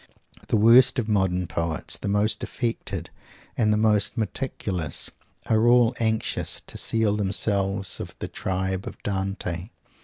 [0.47, 3.11] The worst of modern poets, the most affected
[3.55, 5.11] and the most meticulous,
[5.45, 9.69] are all anxious to seal themselves of the tribe of Dante.